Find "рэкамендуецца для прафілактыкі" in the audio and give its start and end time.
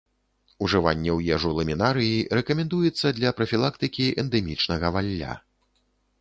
2.39-4.09